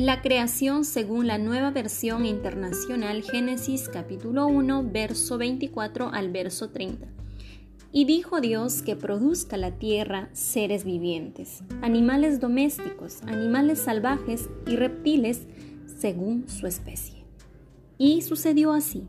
La 0.00 0.22
creación 0.22 0.86
según 0.86 1.26
la 1.26 1.36
nueva 1.36 1.72
versión 1.72 2.24
internacional 2.24 3.22
Génesis 3.22 3.90
capítulo 3.90 4.46
1 4.46 4.84
verso 4.90 5.36
24 5.36 6.08
al 6.10 6.30
verso 6.30 6.70
30. 6.70 7.06
Y 7.92 8.06
dijo 8.06 8.40
Dios 8.40 8.80
que 8.80 8.96
produzca 8.96 9.58
la 9.58 9.72
tierra 9.72 10.30
seres 10.32 10.84
vivientes, 10.84 11.62
animales 11.82 12.40
domésticos, 12.40 13.20
animales 13.26 13.80
salvajes 13.80 14.48
y 14.66 14.76
reptiles 14.76 15.42
según 15.98 16.48
su 16.48 16.66
especie. 16.66 17.26
Y 17.98 18.22
sucedió 18.22 18.72
así. 18.72 19.06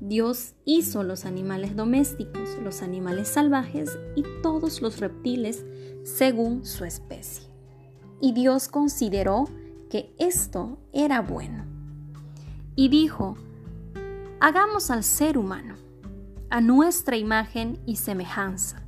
Dios 0.00 0.52
hizo 0.66 1.02
los 1.02 1.24
animales 1.24 1.76
domésticos, 1.76 2.58
los 2.62 2.82
animales 2.82 3.28
salvajes 3.28 3.98
y 4.14 4.22
todos 4.42 4.82
los 4.82 5.00
reptiles 5.00 5.64
según 6.04 6.66
su 6.66 6.84
especie. 6.84 7.48
Y 8.20 8.32
Dios 8.32 8.68
consideró 8.68 9.46
esto 10.18 10.78
era 10.92 11.20
bueno. 11.20 11.64
Y 12.74 12.88
dijo, 12.88 13.36
hagamos 14.40 14.90
al 14.90 15.02
ser 15.02 15.38
humano, 15.38 15.74
a 16.50 16.60
nuestra 16.60 17.16
imagen 17.16 17.80
y 17.86 17.96
semejanza, 17.96 18.82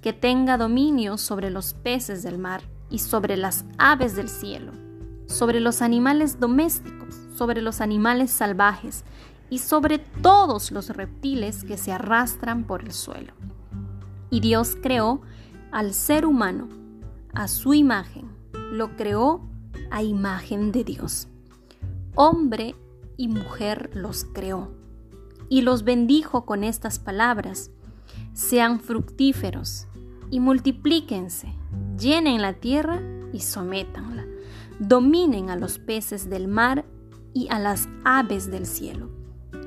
que 0.00 0.12
tenga 0.12 0.56
dominio 0.56 1.16
sobre 1.16 1.50
los 1.50 1.74
peces 1.74 2.22
del 2.22 2.38
mar 2.38 2.62
y 2.90 2.98
sobre 2.98 3.36
las 3.36 3.64
aves 3.78 4.16
del 4.16 4.28
cielo, 4.28 4.72
sobre 5.26 5.60
los 5.60 5.80
animales 5.80 6.38
domésticos, 6.40 7.16
sobre 7.34 7.62
los 7.62 7.80
animales 7.80 8.30
salvajes 8.30 9.04
y 9.48 9.58
sobre 9.58 9.98
todos 9.98 10.70
los 10.70 10.90
reptiles 10.90 11.64
que 11.64 11.76
se 11.76 11.92
arrastran 11.92 12.64
por 12.64 12.82
el 12.82 12.92
suelo. 12.92 13.32
Y 14.30 14.40
Dios 14.40 14.76
creó 14.82 15.22
al 15.70 15.94
ser 15.94 16.26
humano, 16.26 16.68
a 17.34 17.48
su 17.48 17.74
imagen, 17.74 18.30
lo 18.72 18.96
creó 18.96 19.51
a 19.92 20.02
imagen 20.02 20.72
de 20.72 20.82
Dios. 20.82 21.28
Hombre 22.14 22.74
y 23.16 23.28
mujer 23.28 23.90
los 23.94 24.24
creó 24.24 24.72
y 25.48 25.60
los 25.60 25.84
bendijo 25.84 26.46
con 26.46 26.64
estas 26.64 26.98
palabras. 26.98 27.70
Sean 28.32 28.80
fructíferos 28.80 29.86
y 30.30 30.40
multiplíquense, 30.40 31.54
llenen 31.98 32.40
la 32.40 32.54
tierra 32.54 33.02
y 33.34 33.40
sométanla, 33.40 34.24
dominen 34.78 35.50
a 35.50 35.56
los 35.56 35.78
peces 35.78 36.30
del 36.30 36.48
mar 36.48 36.86
y 37.34 37.48
a 37.50 37.58
las 37.58 37.88
aves 38.04 38.50
del 38.50 38.64
cielo, 38.64 39.10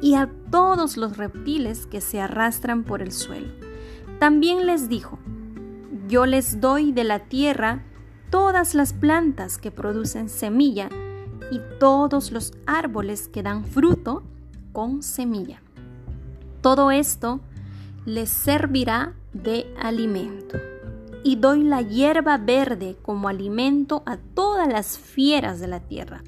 y 0.02 0.16
a 0.16 0.32
todos 0.52 0.98
los 0.98 1.18
reptiles 1.18 1.86
que 1.86 2.02
se 2.02 2.20
arrastran 2.20 2.84
por 2.84 3.04
el 3.04 3.12
suelo. 3.12 3.54
También 4.20 4.66
les 4.66 4.90
dijo, 4.90 5.20
yo 6.08 6.26
les 6.26 6.60
doy 6.62 6.92
de 6.92 7.04
la 7.04 7.20
tierra 7.20 7.84
todas 8.36 8.76
las 8.76 8.92
plantas 8.92 9.58
que 9.58 9.72
producen 9.72 10.28
semilla 10.28 10.90
y 11.52 11.62
todos 11.80 12.34
los 12.34 12.52
árboles 12.66 13.30
que 13.30 13.42
dan 13.42 13.64
fruto 13.64 14.24
con 14.74 15.04
semilla. 15.04 15.62
Todo 16.60 16.92
esto 16.92 17.40
les 18.06 18.30
servirá 18.30 19.14
de 19.32 19.74
alimento. 19.82 20.58
Y 21.24 21.38
doy 21.38 21.64
la 21.64 21.82
hierba 21.82 22.38
verde 22.38 22.98
como 23.02 23.30
alimento 23.30 24.04
a 24.06 24.18
todas 24.18 24.68
las 24.68 25.00
fieras 25.00 25.62
de 25.62 25.70
la 25.70 25.80
tierra, 25.80 26.22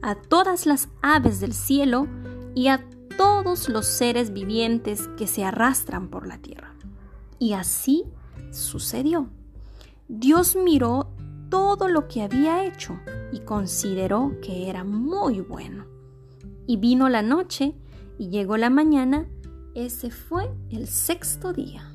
a 0.00 0.14
todas 0.14 0.64
las 0.64 0.90
aves 1.02 1.40
del 1.40 1.54
cielo 1.54 2.06
y 2.54 2.68
a 2.68 2.84
todos 3.18 3.68
los 3.68 3.86
seres 3.86 4.32
vivientes 4.32 5.08
que 5.16 5.26
se 5.26 5.44
arrastran 5.44 6.06
por 6.06 6.28
la 6.28 6.38
tierra. 6.38 6.72
Y 7.40 7.54
así 7.54 8.04
sucedió. 8.52 9.26
Dios 10.14 10.56
miró 10.56 11.08
todo 11.52 11.86
lo 11.86 12.08
que 12.08 12.22
había 12.22 12.64
hecho 12.64 12.98
y 13.30 13.40
consideró 13.40 14.32
que 14.40 14.70
era 14.70 14.84
muy 14.84 15.42
bueno. 15.42 15.84
Y 16.66 16.78
vino 16.78 17.10
la 17.10 17.20
noche 17.20 17.74
y 18.16 18.30
llegó 18.30 18.56
la 18.56 18.70
mañana, 18.70 19.28
ese 19.74 20.10
fue 20.10 20.50
el 20.70 20.88
sexto 20.88 21.52
día. 21.52 21.92